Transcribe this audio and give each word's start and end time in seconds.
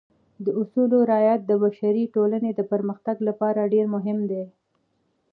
د 0.45 0.47
اصولو 0.61 0.97
رعایت 1.11 1.41
د 1.45 1.51
بشري 1.63 2.03
ټولنې 2.15 2.51
د 2.55 2.61
پرمختګ 2.71 3.17
لپاره 3.27 3.69
ډېر 3.73 3.85
مهم 3.95 4.19
دی. 4.31 4.43